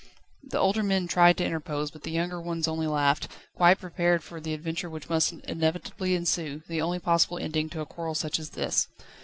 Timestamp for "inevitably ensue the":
5.33-6.81